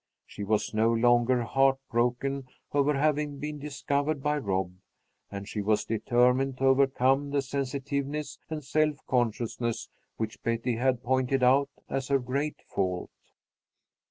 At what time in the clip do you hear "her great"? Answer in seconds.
12.07-12.63